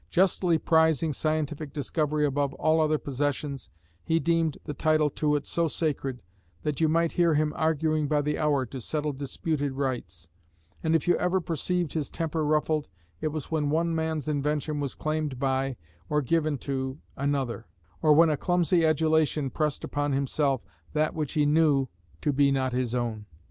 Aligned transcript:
Justly 0.09 0.57
prizing 0.57 1.13
scientific 1.13 1.73
discovery 1.73 2.25
above 2.25 2.55
all 2.55 2.81
other 2.81 2.97
possessions, 2.97 3.69
he 4.03 4.19
deemed 4.19 4.57
the 4.63 4.73
title 4.73 5.11
to 5.11 5.35
it 5.35 5.45
so 5.45 5.67
sacred, 5.67 6.23
that 6.63 6.81
you 6.81 6.89
might 6.89 7.11
hear 7.11 7.35
him 7.35 7.53
arguing 7.55 8.07
by 8.07 8.23
the 8.23 8.39
hour 8.39 8.65
to 8.65 8.81
settle 8.81 9.13
disputed 9.13 9.73
rights; 9.73 10.27
and 10.83 10.95
if 10.95 11.07
you 11.07 11.15
ever 11.17 11.39
perceived 11.39 11.93
his 11.93 12.09
temper 12.09 12.43
ruffled, 12.43 12.89
it 13.21 13.27
was 13.27 13.51
when 13.51 13.69
one 13.69 13.93
man's 13.93 14.27
invention 14.27 14.79
was 14.79 14.95
claimed 14.95 15.37
by, 15.37 15.75
or 16.09 16.23
given 16.23 16.57
to, 16.57 16.97
another; 17.15 17.67
or 18.01 18.11
when 18.11 18.31
a 18.31 18.37
clumsy 18.37 18.83
adulation 18.83 19.51
pressed 19.51 19.83
upon 19.83 20.13
himself 20.13 20.63
that 20.93 21.13
which 21.13 21.33
he 21.33 21.45
knew 21.45 21.87
to 22.21 22.33
be 22.33 22.51
not 22.51 22.73
his 22.73 22.95
own. 22.95 23.27